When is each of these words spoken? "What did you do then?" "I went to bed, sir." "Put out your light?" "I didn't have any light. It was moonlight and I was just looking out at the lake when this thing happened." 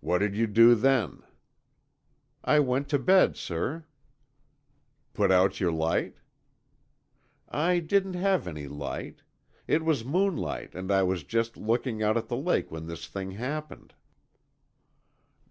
"What 0.00 0.18
did 0.18 0.36
you 0.36 0.46
do 0.46 0.74
then?" 0.74 1.22
"I 2.44 2.60
went 2.60 2.86
to 2.90 2.98
bed, 2.98 3.34
sir." 3.34 3.86
"Put 5.14 5.30
out 5.32 5.58
your 5.58 5.72
light?" 5.72 6.16
"I 7.48 7.78
didn't 7.78 8.12
have 8.12 8.46
any 8.46 8.68
light. 8.68 9.22
It 9.66 9.86
was 9.86 10.04
moonlight 10.04 10.74
and 10.74 10.92
I 10.92 11.02
was 11.02 11.24
just 11.24 11.56
looking 11.56 12.02
out 12.02 12.18
at 12.18 12.28
the 12.28 12.36
lake 12.36 12.70
when 12.70 12.88
this 12.88 13.06
thing 13.08 13.30
happened." 13.30 13.94